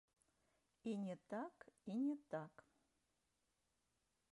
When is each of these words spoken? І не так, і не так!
І 0.93 0.95
не 1.03 1.15
так, 1.33 1.67
і 1.85 1.95
не 2.07 2.17
так! 2.31 2.67